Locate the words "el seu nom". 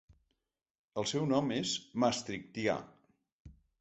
1.01-1.53